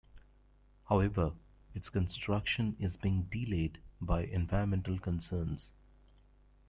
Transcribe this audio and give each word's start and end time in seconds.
However, 0.89 1.33
its 1.75 1.89
construction 1.91 2.75
is 2.79 2.97
being 2.97 3.27
delayed 3.31 3.77
by 4.01 4.23
environmental 4.23 4.97
concerns. 4.97 5.73